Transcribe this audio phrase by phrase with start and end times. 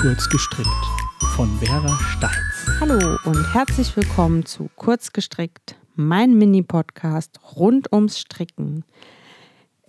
[0.00, 0.68] Kurz gestrickt
[1.34, 2.78] von Vera Steins.
[2.78, 8.84] Hallo und herzlich willkommen zu Kurz gestrickt, mein Mini-Podcast rund ums Stricken.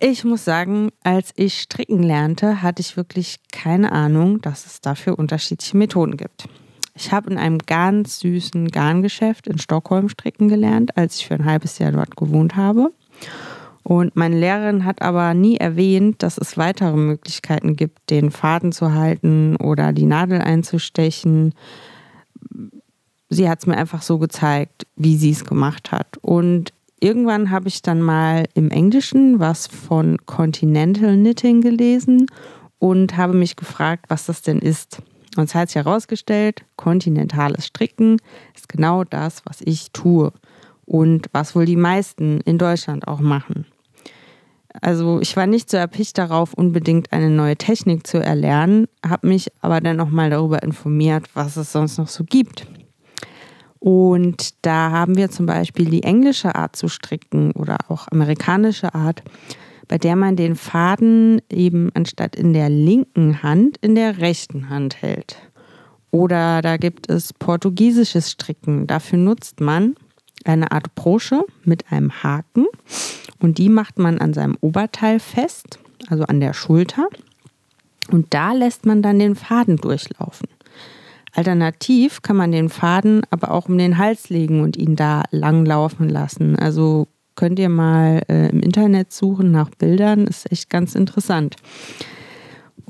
[0.00, 5.16] Ich muss sagen, als ich stricken lernte, hatte ich wirklich keine Ahnung, dass es dafür
[5.16, 6.48] unterschiedliche Methoden gibt.
[6.96, 11.44] Ich habe in einem ganz süßen Garngeschäft in Stockholm stricken gelernt, als ich für ein
[11.44, 12.92] halbes Jahr dort gewohnt habe.
[13.82, 18.92] Und meine Lehrerin hat aber nie erwähnt, dass es weitere Möglichkeiten gibt, den Faden zu
[18.92, 21.54] halten oder die Nadel einzustechen.
[23.30, 26.18] Sie hat es mir einfach so gezeigt, wie sie es gemacht hat.
[26.20, 32.26] Und irgendwann habe ich dann mal im Englischen was von Continental Knitting gelesen
[32.78, 35.02] und habe mich gefragt, was das denn ist.
[35.36, 38.16] Und es hat sich herausgestellt, kontinentales Stricken
[38.54, 40.32] ist genau das, was ich tue
[40.86, 43.64] und was wohl die meisten in Deutschland auch machen.
[44.80, 49.50] Also ich war nicht so erpicht darauf, unbedingt eine neue Technik zu erlernen, habe mich
[49.60, 52.66] aber dann nochmal darüber informiert, was es sonst noch so gibt.
[53.80, 59.22] Und da haben wir zum Beispiel die englische Art zu stricken oder auch amerikanische Art,
[59.88, 65.02] bei der man den Faden eben anstatt in der linken Hand in der rechten Hand
[65.02, 65.36] hält.
[66.10, 68.86] Oder da gibt es portugiesisches Stricken.
[68.86, 69.94] Dafür nutzt man
[70.44, 72.66] eine Art Brosche mit einem Haken
[73.40, 75.78] und die macht man an seinem Oberteil fest,
[76.08, 77.08] also an der Schulter.
[78.10, 80.48] Und da lässt man dann den Faden durchlaufen.
[81.32, 85.64] Alternativ kann man den Faden aber auch um den Hals legen und ihn da lang
[85.64, 86.58] laufen lassen.
[86.58, 87.06] Also
[87.36, 91.56] könnt ihr mal äh, im Internet suchen nach Bildern, ist echt ganz interessant.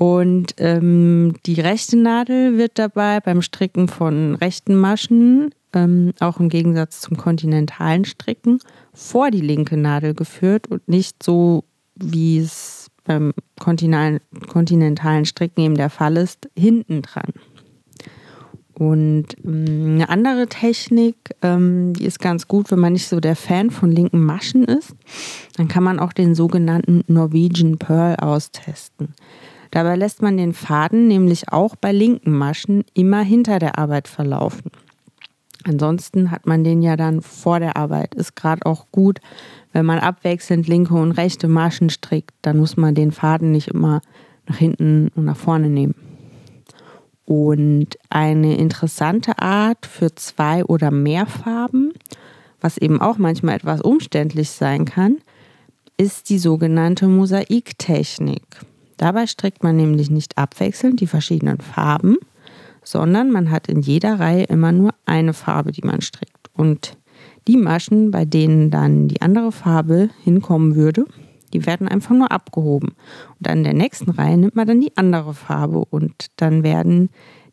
[0.01, 6.49] Und ähm, die rechte Nadel wird dabei beim Stricken von rechten Maschen ähm, auch im
[6.49, 8.57] Gegensatz zum kontinentalen Stricken,
[8.95, 15.91] vor die linke Nadel geführt und nicht so, wie es beim kontinentalen Stricken eben der
[15.91, 17.33] Fall ist, hinten dran.
[18.73, 23.35] Und ähm, eine andere Technik, ähm, die ist ganz gut, wenn man nicht so der
[23.35, 24.95] Fan von linken Maschen ist,
[25.57, 29.13] dann kann man auch den sogenannten Norwegian Pearl austesten.
[29.71, 34.71] Dabei lässt man den Faden nämlich auch bei linken Maschen immer hinter der Arbeit verlaufen.
[35.63, 38.15] Ansonsten hat man den ja dann vor der Arbeit.
[38.15, 39.19] Ist gerade auch gut,
[39.73, 44.01] wenn man abwechselnd linke und rechte Maschen strickt, dann muss man den Faden nicht immer
[44.47, 45.95] nach hinten und nach vorne nehmen.
[47.25, 51.93] Und eine interessante Art für zwei oder mehr Farben,
[52.59, 55.19] was eben auch manchmal etwas umständlich sein kann,
[55.95, 58.43] ist die sogenannte Mosaiktechnik.
[59.01, 62.17] Dabei strickt man nämlich nicht abwechselnd die verschiedenen Farben,
[62.83, 66.51] sondern man hat in jeder Reihe immer nur eine Farbe, die man strickt.
[66.53, 66.95] Und
[67.47, 71.07] die Maschen, bei denen dann die andere Farbe hinkommen würde,
[71.51, 72.89] die werden einfach nur abgehoben.
[73.39, 77.09] Und an der nächsten Reihe nimmt man dann die andere Farbe und dann werden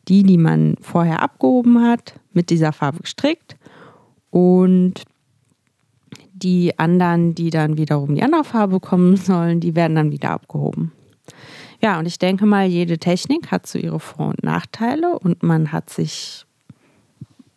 [0.07, 3.57] die, die man vorher abgehoben hat, mit dieser Farbe gestrickt
[4.29, 5.01] und
[6.31, 10.91] die anderen, die dann wiederum die andere Farbe bekommen sollen, die werden dann wieder abgehoben.
[11.81, 15.71] Ja, und ich denke mal, jede Technik hat so ihre Vor- und Nachteile und man
[15.71, 16.45] hat sich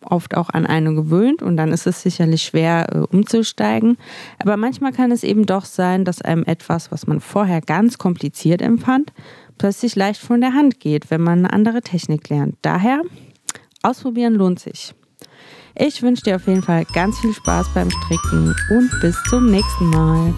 [0.05, 3.97] oft auch an eine gewöhnt und dann ist es sicherlich schwer äh, umzusteigen.
[4.39, 8.61] Aber manchmal kann es eben doch sein, dass einem etwas, was man vorher ganz kompliziert
[8.61, 9.13] empfand,
[9.57, 12.55] plötzlich leicht von der Hand geht, wenn man eine andere Technik lernt.
[12.61, 13.01] Daher,
[13.81, 14.93] ausprobieren lohnt sich.
[15.75, 19.89] Ich wünsche dir auf jeden Fall ganz viel Spaß beim Stricken und bis zum nächsten
[19.89, 20.33] Mal.